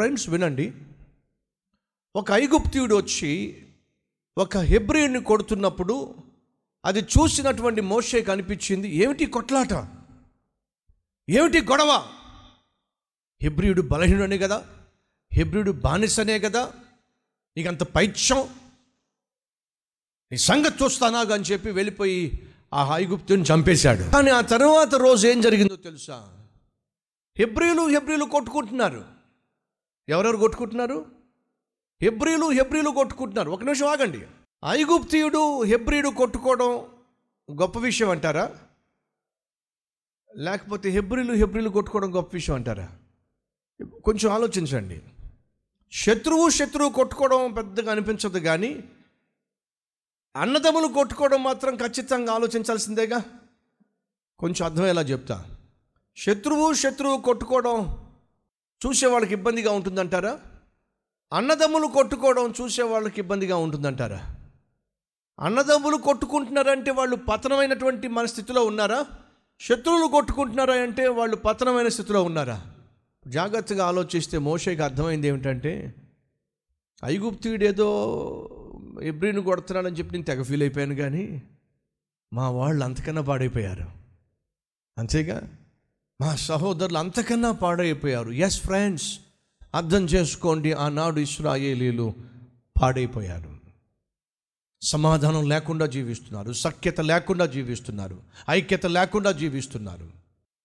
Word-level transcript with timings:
Friends 0.00 0.28
వినండి. 0.28 0.72
ఒక 2.16 2.32
ఐగుప్తియుడు 2.32 2.94
వచ్చి 2.94 3.62
ఒక 4.38 4.56
హెబ్రియుని 4.56 5.24
కొడుతున్నప్పుడు 5.24 6.14
అది 6.84 7.00
చూసినటువంటి 7.00 7.80
మోషే 7.80 8.22
కనిపించింది 8.22 8.88
ఏమిటి 8.88 9.26
కొట్లాట? 9.26 9.72
ఏమిటి 11.30 11.60
గొడవ? 11.60 12.06
హెబ్రియుడు 13.42 13.82
బలహీనుడే 13.82 14.38
కదా 14.38 14.66
హెబ్రియుడు 15.32 15.70
బానిసనే 15.70 16.38
కదా 16.38 16.72
నీకంత 17.56 17.82
పైత్యం 17.82 18.48
నీ 20.32 20.38
సంగతి 20.38 20.84
చూస్తానా 20.84 21.20
అని 21.20 21.42
చెప్పి 21.42 21.70
వెళ్ళిపోయి 21.70 22.48
ఆ 22.74 22.96
ఐగుప్తుని 22.96 23.42
చంపేశాడు. 23.42 24.02
కానీ 24.02 24.30
ఆ 24.30 24.40
తర్వాత 24.40 24.94
రోజు 24.94 25.28
ఏం 25.28 25.40
జరిగిందో 25.40 25.76
తెలుసా? 25.76 26.36
హెబ్రియులు 27.38 27.88
హెబ్రియులు 27.88 28.24
కొట్టుకుంటున్నారు. 28.24 29.19
ఎవరెవరు 30.10 30.36
కొట్టుకుంటున్నారు? 30.36 31.06
హెబ్రిలు 32.02 32.50
హెబ్రిలు 32.50 32.90
కొట్టుకుంటున్నారు. 32.90 33.50
ఒక 33.50 33.62
నిమిషం 33.62 33.86
ఆగండి. 33.86 34.26
ఐగుప్తియుడు 34.68 35.62
హెబ్రియుడు 35.62 36.08
కొట్టుకోవడం 36.08 36.86
గొప్ప 37.52 37.78
విషయం 37.78 38.10
అంటారా? 38.10 38.56
లేకపోతే 40.36 40.90
హెబ్రిలు 40.90 41.32
హెబ్రిలు 41.32 41.70
కొట్టుకోవడం 41.70 42.14
గొప్ప 42.14 42.30
విషయం 42.34 42.56
అంటారా? 42.56 42.88
కొంచెం 44.04 44.32
ఆలోచించండి. 44.32 45.02
శత్రువు 45.92 46.48
శత్రువు 46.48 46.88
కొట్టుకోవడం 46.88 47.52
పెద్దగా 47.52 47.92
అనిపించదు 47.92 48.38
కానీ 48.38 48.84
అన్నదమ్ములు 50.36 50.86
కొట్టుకోవడం 50.86 51.42
మాత్రం 51.42 51.76
ఖచ్చితంగా 51.76 52.32
ఆలోచించాల్సిందేగా? 52.32 53.24
కొంచెం 54.38 54.64
అర్థమయ్యేలా 54.64 55.02
చెప్తా. 55.02 55.56
శత్రువు 56.16 56.72
శత్రువు 56.72 57.20
కొట్టుకోవడం 57.20 58.09
చూసే 58.86 59.06
వాళ్ళకి 59.06 59.34
ఇబ్బందిగా 59.34 59.72
ఉంటుందంటారా? 59.72 60.40
అన్నదమ్ములు 61.32 61.86
కొట్టుకోవడం 61.86 62.54
చూసే 62.60 62.82
వాళ్ళకి 62.82 63.20
ఇబ్బందిగా 63.20 63.56
ఉంటుందంటారా? 63.56 64.36
అన్నదమ్ములు 65.40 65.96
కొట్టుకుంటున్నారంటే 65.96 66.90
వాళ్ళు 66.90 67.16
పతనమైనటువంటి 67.16 68.08
మన 68.08 68.26
స్థితిలో 68.26 68.64
ఉన్నారా? 68.64 69.06
శత్రువులు 69.60 70.06
కొట్టుకుంటున్నారా 70.06 70.74
అంటే 70.74 71.08
వాళ్ళు 71.08 71.36
పతనమైన 71.36 71.88
స్థితిలో 71.88 72.22
ఉన్నారా? 72.22 72.72
జాగ్రత్తగా 73.26 73.86
ఆలోచిస్తే 73.86 74.38
మోషేకి 74.38 74.82
అర్థమైంది 74.82 75.28
ఏమిటంటే 75.28 75.94
ఐగుప్తుడేదో 77.04 77.88
ఎబ్రిని 79.02 79.42
కొడుతున్నాడని 79.42 79.96
చెప్పి 79.98 80.12
నేను 80.12 80.24
తెగ 80.24 80.42
ఫీల్ 80.42 80.62
అయిపోయాను 80.62 80.94
కానీ 80.94 81.42
మా 82.32 82.50
వాళ్ళు 82.50 82.84
అంతకన్నా 82.84 83.22
పాడైపోయారు. 83.22 83.86
అంతేగా? 84.98 85.48
మా 86.20 86.36
సహోదరులు 86.36 86.98
అంతకన్నా 86.98 87.52
పాడైపోయారు. 87.52 88.30
ఎస్ 88.30 88.60
ఫ్రెండ్స్ 88.60 89.18
అర్థం 89.74 90.04
చేసుకోండి 90.04 90.72
ఆనాడు 90.72 91.20
ఇస్రాయేలీలు 91.20 92.14
పాడైపోయారు. 92.82 93.50
సమాధానం 94.82 95.48
లేకుండా 95.48 95.86
జీవిస్తున్నారు 95.86 96.52
సఖ్యత 96.52 97.00
లేకుండా 97.00 97.46
జీవిస్తున్నారు 97.46 98.18
ఐక్యత 98.50 98.86
లేకుండా 98.86 99.32
జీవిస్తున్నారు. 99.32 100.06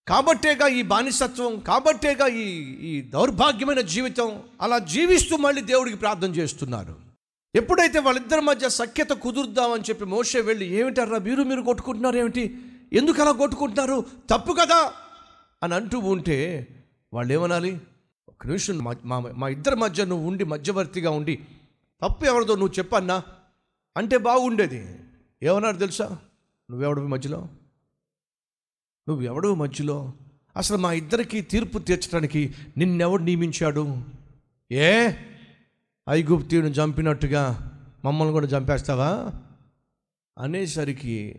కాబట్టేగా 0.07 0.67
ఈ 0.67 0.81
బానిసత్వం 0.81 1.59
కాబట్టేగా 1.59 2.27
ఈ 2.27 2.43
ఈ 2.89 3.01
దౌర్భాగ్యమైన 3.01 3.81
జీవితం 3.81 4.39
అలా 4.61 4.77
జీవిస్తూ 4.77 5.37
మళ్ళీ 5.37 5.61
దేవుడికి 5.61 5.97
ప్రార్థన 5.97 6.35
చేస్తున్నారు. 6.35 6.95
ఎప్పుడైతే 7.55 7.99
వాళ్ళిద్దరి 7.99 8.41
మధ్య 8.41 8.69
సఖ్యత 8.69 9.09
కుదురుద్దామని 9.09 9.81
చెప్పి 9.81 10.05
మోసే 10.05 10.41
వెళ్ళి 10.41 10.73
ఏమిటారా 10.73 11.17
మీరు 11.17 11.43
మీరు 11.43 11.61
కొట్టుకుంటున్నారు 11.61 12.17
ఏమిటి? 12.17 12.57
ఎందుకు 12.93 13.21
అలా 13.21 13.31
కొట్టుకుంటున్నారు? 13.31 14.05
తప్పు 14.29 14.53
కదా 14.53 14.93
అని 15.63 15.75
అంటూ 15.75 15.99
ఉంటే 15.99 16.67
వాళ్ళు 17.13 17.33
ఏమనాలి 17.33 17.81
ఒక 18.29 18.45
నిమిషం 18.45 18.77
మా 18.77 18.95
మా- 19.05 19.33
మా 19.35 19.47
ఇద్దరి 19.47 19.75
మధ్య 19.75 20.05
నువ్వు 20.05 20.27
ఉండి 20.27 20.43
మధ్యవర్తిగా 20.43 21.09
ఉండి 21.09 21.39
తప్పు 22.03 22.25
ఎవరిదో 22.25 22.55
నువ్వు 22.55 22.73
చెప్పన్నా? 22.79 23.23
అంటే 23.97 24.17
బాగుండేది. 24.17 24.99
ఏమన్నారు 25.43 25.77
తెలుసా? 25.77 26.19
నువ్వెవడవి 26.71 27.07
మధ్యలో? 27.07 27.47
నువ్వు 29.09 29.21
ఎవడవు 29.21 29.55
మధ్యలో? 29.55 30.13
అసలు 30.57 30.77
మా 30.77 30.91
ఇద్దరికి 30.91 31.41
తీర్పు 31.41 31.79
తీర్చడానికి 31.79 32.55
నిన్నెవడు 32.77 33.23
నియమించాడు? 33.23 34.03
ఏ? 34.71 35.11
ఐగుప్తిని 36.09 36.67
చంపినట్టుగా 36.67 37.71
మమ్మల్ని 38.05 38.31
కూడా 38.31 38.47
చంపేస్తావా? 38.47 39.33
అనేసరికి 40.39 41.35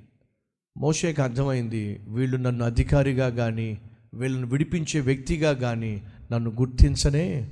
మోషేకి 0.77 1.23
అర్థమైంది 1.23 2.01
వీళ్ళు 2.09 2.37
నన్ను 2.37 2.65
అధికారిగా 2.65 3.29
కానీ 3.29 3.81
వీళ్ళను 4.17 4.47
విడిపించే 4.47 5.01
వ్యక్తిగా 5.01 5.53
కానీ 5.53 6.03
నన్ను 6.33 6.51
గుర్తించనే 6.51 7.51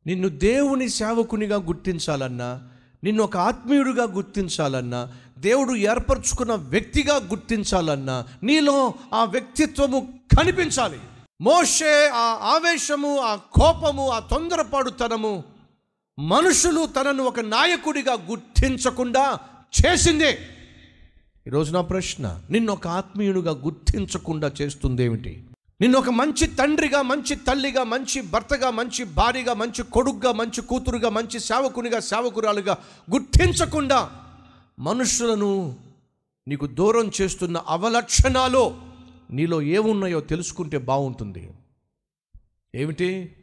నిన్ను 0.07 0.29
దేవుని 0.29 0.89
సేవకునిగా 0.89 1.55
గుర్తించాలన్నా 1.55 2.69
నిన్ను 3.03 3.23
ఒక 3.23 3.37
ఆత్మీయుడిగా 3.37 4.03
గుర్తించాలన్నా 4.03 5.13
దేవుడు 5.39 5.75
ఏర్పరచుకున్న 5.75 6.53
వ్యక్తిగా 6.53 7.15
గుర్తించాలన్నా 7.15 8.27
నీలో 8.43 8.93
ఆ 9.13 9.23
వ్యక్తిత్వము 9.23 10.13
కనిపించాలి. 10.37 10.99
మోషే 11.41 12.09
ఆ 12.09 12.37
ఆవేశము 12.41 13.17
ఆ 13.17 13.35
కోపము 13.35 14.09
ఆ 14.09 14.19
తొందరపాటుతనము 14.19 15.43
మనుషులు 16.19 16.85
తనను 16.85 17.23
ఒక 17.23 17.39
నాయకుడిగా 17.39 18.13
గుర్తించకుండా 18.13 19.39
చేసిందే. 19.81 20.37
ఈరోజు 21.47 21.71
నా 21.71 21.81
ప్రశ్న 21.81 22.41
నిన్ను 22.51 22.73
ఒక 22.73 22.87
ఆత్మీయునిగా 22.87 23.51
గుర్తించకుండా 23.51 24.51
చేస్తుంది 24.61 25.03
ఏమిటి 25.03 25.43
నిన్ను 25.81 25.99
ఒక 25.99 26.09
మంచి 26.09 26.47
తండ్రిగా 26.47 27.01
మంచి 27.01 27.35
తల్లిగా 27.35 27.83
మంచి 27.83 28.21
భర్తగా 28.21 28.69
మంచి 28.69 29.03
భార్యగా 29.03 29.53
మంచి 29.53 29.83
కొడుగ్గా 29.83 30.31
మంచి 30.31 30.61
కూతురుగా 30.61 31.09
మంచి 31.09 31.39
సేవకునిగా 31.39 31.99
సేవకురాలుగా 31.99 32.77
గుర్తించకుండా 33.11 34.11
మనుషులను 34.79 35.75
నీకు 36.47 36.65
దూరం 36.65 37.11
చేస్తున్న 37.21 37.57
అవలక్షణాలు 37.57 38.75
నీలో 39.31 39.61
ఏమున్నాయో 39.61 40.19
తెలుసుకుంటే 40.19 40.77
బాగుంటుంది. 40.77 41.49
ఏమిటి? 42.75 43.35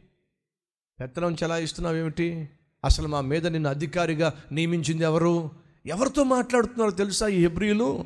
పెత్తనం 0.99 1.33
చెలాయిస్తున్నావు 1.43 1.95
ఏమిటి 1.95 2.49
అసలు 2.85 3.07
మా 3.07 3.21
మీద 3.21 3.47
నిన్ను 3.47 3.69
అధికారిగా 3.69 4.33
నియమించింది 4.51 5.03
ఎవరు? 5.03 5.60
ఎవరితో 5.85 6.23
మాట్లాడుతున్నారో 6.23 6.91
తెలుసా 6.91 7.27
ఈ 7.27 7.41
హెబ్రియులు? 7.41 8.05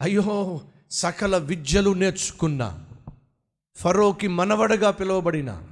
అయ్యో 0.00 0.60
సకల 0.90 1.36
విద్యలు 1.36 1.94
నేర్చుకున్న 1.94 2.84
ఫరోకి 3.76 4.28
మనవడగా 4.28 4.90
పిలువబడిన 4.90 5.68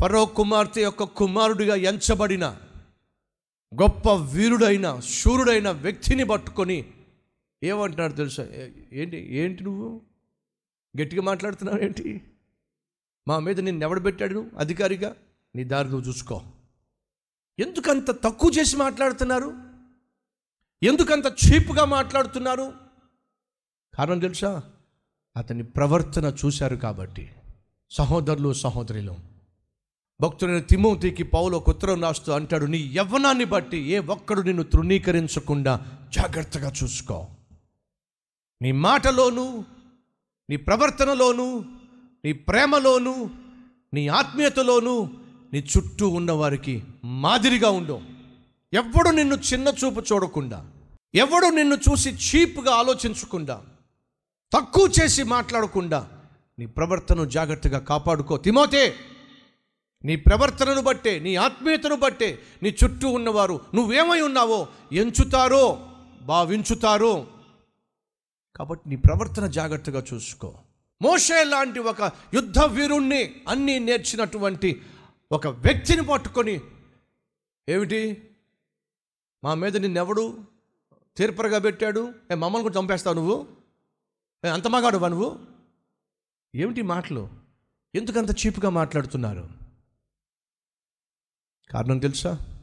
ఫరో 0.00 0.26
కుమార్తె 0.26 0.82
యొక్క 0.82 1.02
కుమారుడిగా 1.02 1.74
ఎంచబడిన 1.74 2.60
గొప్ప 3.82 4.12
వీరుడైన 4.12 5.00
శూరుడైన 5.00 5.70
వ్యక్తిని 5.70 6.24
పట్టుకొని 6.24 6.84
ఏమంటున్నాడు 7.62 8.12
తెలుసా? 8.12 8.48
ఏంటి 8.92 9.36
ఏంటి 9.36 9.64
నువ్వు? 9.64 10.00
గట్టిగా 11.00 11.22
మాట్లాడుతున్నావు 11.22 11.78
ఏంటి? 11.78 12.20
మా 13.28 13.38
మీద 13.38 13.60
నిన్ను 13.60 13.84
ఎవడు 13.84 14.00
పెట్టాడు 14.00 14.34
నువ్వు? 14.34 14.58
అధికారిగా? 14.58 15.16
నీ 15.56 15.64
దారి 15.64 15.88
నువ్వు 15.88 16.08
చూసుకో. 16.08 16.42
ఎందుకంత 17.58 18.10
తక్కువ 18.10 18.50
చేసి 18.58 18.76
మాట్లాడుతున్నారు? 18.76 19.63
ఎందుకంత 20.84 21.26
చీప్గా 21.26 21.84
మాట్లాడుతున్నారు? 21.84 22.72
కారణం 23.98 24.18
తెలుసా? 24.18 24.62
అతని 25.36 25.62
ప్రవర్తన 25.62 26.34
చూశారు 26.44 26.76
కాబట్టి. 26.76 27.32
సహోదరులు 27.90 28.52
సహోదరులు. 28.52 29.16
భక్తుడైన 30.20 30.58
తిమోతికి 30.58 31.22
పౌలు 31.22 31.56
ఒక 31.56 31.70
ఉత్తరం 31.70 32.02
రాస్తూ 32.02 32.32
అంటాడు 32.32 32.64
నీ 32.64 32.78
యవ్వనాన్ని 32.78 33.44
బట్టి 33.44 33.76
ఏ 33.76 33.98
ఒక్కడు 33.98 34.40
నిన్ను 34.40 34.62
తృణీకరించకుండా 34.62 35.86
జాగ్రత్తగా 36.14 36.72
చూసుకో. 36.84 37.28
నీ 38.62 38.72
మాటలోను 38.72 39.64
నీ 40.50 40.56
ప్రవర్తనలోను 40.56 41.64
నీ 42.24 42.32
ప్రేమలోను 42.32 43.30
నీ 43.94 44.08
ఆత్మీయతలోను 44.08 45.10
నీ 45.52 45.58
చుట్టూ 45.58 46.08
ఉన్నవారికి 46.08 46.84
మాదిరిగా 47.04 47.70
ఉండు. 47.70 48.00
ఎవ్వడు 48.72 49.10
నిన్ను 49.10 49.34
చిన్న 49.34 49.68
చూపు 49.68 50.00
చూడకుండా. 50.00 50.70
ఎవడు 51.14 51.46
నిన్ను 51.46 51.74
చూసి 51.74 52.10
చీప్గా 52.10 52.74
ఆలోచించకుండా 52.74 53.66
తక్కువ 54.52 54.90
చేసి 55.00 55.22
మాట్లాడకుండా 55.22 56.10
నీ 56.58 56.66
ప్రవర్తనను 56.66 57.24
జాగ్రత్తగా 57.24 57.78
కాపాడుకో. 57.78 58.36
తిమోతే 58.36 58.96
నీ 60.04 60.16
ప్రవర్తనను 60.16 60.80
బట్టే 60.80 61.18
నీ 61.18 61.34
ఆత్మీయతను 61.34 61.96
బట్టే 61.96 62.38
నీ 62.62 62.76
చుట్టూ 62.84 63.08
ఉన్నవారు 63.08 63.60
నువ్వేమై 63.74 64.20
ఉన్నావో 64.20 64.68
ఎంచుతారో 64.92 65.90
భావించుతారో. 66.22 67.26
కాబట్టి 68.56 68.88
నీ 68.88 68.96
ప్రవర్తన 68.96 69.46
జాగ్రత్తగా 69.46 70.04
చూసుకో. 70.14 70.54
మోషే 71.02 71.44
లాంటి 71.44 71.78
ఒక 71.80 72.02
యుద్ధ 72.34 72.58
వీరుణ్ణి 72.58 73.42
అన్నీ 73.48 73.78
నేర్చినటువంటి 73.78 74.82
ఒక 75.32 75.46
వ్యక్తిని 75.46 76.02
పట్టుకొని 76.02 76.60
ఏమిటి? 77.68 78.30
మా 79.44 79.54
మీద 79.54 79.76
నిన్నెవడు 79.76 80.53
తీర్పరగా 81.16 81.58
పెట్టాడు. 81.58 82.14
ఏ 82.32 82.34
మమ్మల్ని 82.34 82.62
కూడా 82.62 82.80
చంపేస్తావు 82.80 83.14
నువ్వు? 83.14 83.48
అంత 84.52 84.68
మగాడువా 84.68 85.08
నువ్వు? 85.08 85.38
ఏమిటి 86.54 86.82
మాటలు? 86.82 87.28
ఎందుకంత 87.94 88.46
చీప్గా 88.46 88.70
మాట్లాడుతున్నారు? 88.70 89.48
కారణం 91.70 91.98
తెలుసా? 91.98 92.60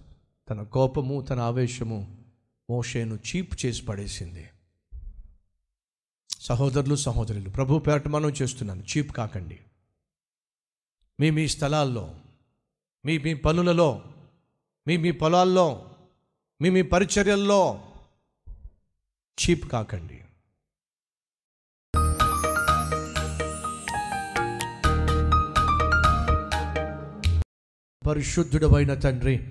తన 0.50 0.63
కోపము 0.63 1.21
తన 1.21 1.39
ఆవేశము 1.39 2.24
మోషేను 2.69 3.15
చీప్ 3.15 3.65
చేసి 3.65 3.86
పడేసింది. 3.86 4.50
సహోదరులు 6.39 6.95
సహోదరులు 6.95 7.50
ప్రభు 7.50 7.80
పేరట 7.80 8.07
మనం 8.07 8.30
చేస్తున్నాను 8.30 8.83
చీప్ 8.83 9.12
కాకండి. 9.12 9.59
మీ 11.19 11.30
మీ 11.30 11.48
స్థలాల్లో 11.48 12.15
మీ 13.06 13.18
మీ 13.18 13.33
పనులలో 13.33 14.03
మీ 14.88 14.98
మీ 14.98 15.12
పొలాల్లో 15.12 15.95
మీ 16.62 16.69
మీ 16.69 16.81
పరిచర్యల్లో 16.81 17.91
చీప్ 19.38 19.68
కాకండి. 19.68 20.18
పరిశుద్ధుడమైన 28.07 28.94
తండ్రి 28.94 29.50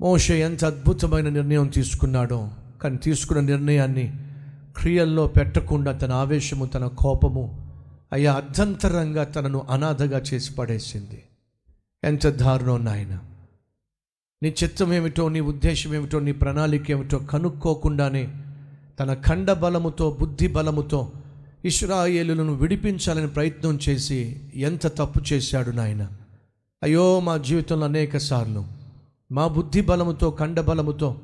మోష 0.00 0.30
ఎంత 0.30 0.64
అద్భుతమైన 0.64 1.28
నిర్ణయం 1.28 1.66
తీసుకున్నాడో 1.66 2.50
కానీ 2.82 2.96
తీసుకున్న 2.96 3.40
నిర్ణయాన్ని 3.40 4.06
క్రియల్లో 4.76 5.26
పెట్టకుండా 5.26 5.98
తన 5.98 6.12
ఆవేశము 6.12 6.66
తన 6.66 6.86
కోపము 6.86 7.44
అయ్యా 8.12 8.32
అర్ధంతరంగా 8.32 9.24
తనను 9.24 9.66
అనాథగా 9.70 10.18
చేసి 10.18 10.54
పడేసింది. 10.54 11.22
ఎంత 12.04 12.26
దారుణం 12.26 12.84
నాయన! 12.84 13.14
నీ 14.42 14.54
చిత్తం 14.62 14.92
ఏమిటో 14.92 15.28
నీ 15.28 15.40
ఉద్దేశం 15.40 15.94
ఏమిటో 15.94 16.20
నీ 16.20 16.32
ప్రణాళిక 16.32 16.90
ఏమిటో 16.90 17.18
కనుక్కోకుండానే 17.18 18.43
తన 19.00 19.14
ఖండ 19.14 19.52
బలముతో 19.52 20.16
బుద్ధి 20.20 20.46
బలముతో 20.46 21.12
ఇష్రాయేలులను 21.64 22.54
విడిపించాలని 22.54 23.28
ప్రయత్నం 23.28 23.78
చేసి 23.88 24.40
ఎంత 24.54 24.86
తప్పు 24.86 25.20
చేశాడు 25.32 25.70
నాయన. 25.70 26.08
అయ్యో 26.82 27.20
మా 27.20 27.36
జీవితంలో 27.36 27.86
అనేక 27.86 28.16
సార్లు 28.16 28.64
మా 29.32 29.46
బుద్ధి 29.46 29.80
బలముతో 29.80 30.36
ఖండ 30.40 30.60
బలముతో 30.60 31.20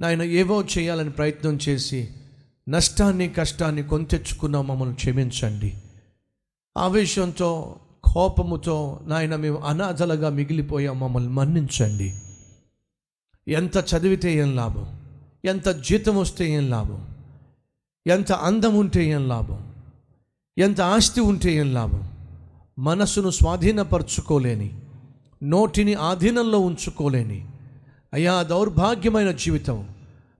నాయన 0.00 0.22
ఏవో 0.22 0.64
చేయాలని 0.78 1.10
ప్రయత్నం 1.10 1.58
చేసి 1.68 2.08
నష్టాన్ని 2.68 3.28
కష్టాన్ని 3.28 3.82
కొంతెచ్చుకున్నా 3.82 4.62
మమ్మల్ని 4.62 4.94
క్షమించండి. 4.94 5.74
ఆవేశంతో 6.78 7.76
కోపముతో 8.04 9.00
నాయన 9.06 9.36
మేము 9.36 9.58
అనాథలుగా 9.58 10.28
మిగిలిపోయాం 10.28 11.00
మమ్మల్ని 11.00 11.30
మన్నించండి. 11.30 12.14
ఎంత 13.48 13.76
చదివితే 13.76 14.34
ఏం 14.34 14.56
లాభం? 14.56 15.01
ఎంత 15.44 15.68
జీతం 15.68 16.16
వస్తే 16.16 16.50
ఏం 16.50 16.70
లాభం? 16.70 17.06
ఎంత 18.06 18.32
అందం 18.32 18.74
ఉంటే 18.74 19.04
ఏం 19.04 19.28
లాభం? 19.28 19.74
ఎంత 20.58 20.80
ఆస్తి 20.80 21.20
ఉంటే 21.20 21.54
ఏం 21.54 21.74
లాభం? 21.74 22.10
మనసును 22.78 23.30
స్వాధీనపరచుకోలేని 23.30 24.80
నోటిని 25.42 25.94
ఆధీనంలో 25.94 26.58
ఉంచుకోలేని 26.58 27.48
అయ్యా 28.12 28.42
దౌర్భాగ్యమైన 28.42 29.30
జీవితం 29.30 29.88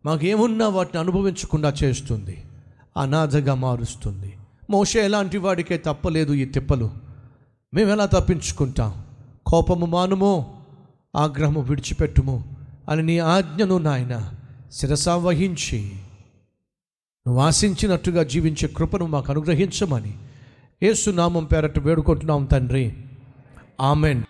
మాకేమున్నా 0.06 0.68
వాటిని 0.68 1.00
అనుభవించకుండా 1.00 1.74
చేస్తుంది. 1.84 2.44
అనాథగా 2.96 3.54
మారుస్తుంది. 3.54 4.36
మోస 4.70 4.96
ఎలాంటి 4.96 5.38
వాడికే 5.38 5.78
తప్పలేదు 5.78 6.32
ఈ 6.32 6.44
తిప్పలు. 6.44 6.90
మేము 7.74 7.90
ఎలా 7.90 8.06
తప్పించుకుంటాం? 8.06 9.04
కోపము 9.46 9.86
మానుమో 9.86 10.54
ఆగ్రహము 11.16 11.60
విడిచిపెట్టుము 11.60 12.56
అని 12.88 13.02
నీ 13.02 13.18
ఆజ్ఞను 13.18 13.78
నాయన 13.78 14.32
శిరసా 14.72 15.16
వహించి 15.16 15.90
నువ్వు 17.26 17.40
ఆశించినట్టుగా 17.40 18.22
జీవించే 18.22 18.68
కృపను 18.68 19.06
మాకు 19.06 19.32
అనుగ్రహించమని 19.32 20.14
ఏసునామం 20.82 21.44
పేరట్టు 21.44 21.80
వేడుకుంటున్నాం 21.80 22.44
తండ్రి. 22.44 22.96
ఆమెన్. 23.80 24.22